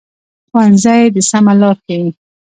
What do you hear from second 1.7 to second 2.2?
ښيي